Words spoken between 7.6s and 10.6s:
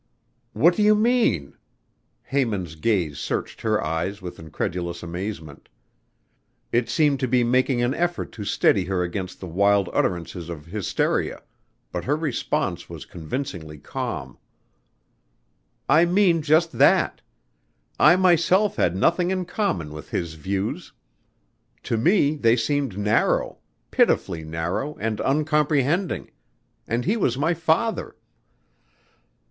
an effort to steady her against the wild utterances